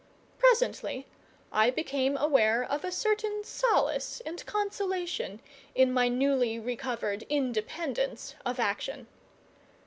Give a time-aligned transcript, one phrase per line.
[0.39, 1.05] Presently
[1.51, 5.41] I became aware of a certain solace and consolation
[5.75, 9.05] in my newly recovered independence of action.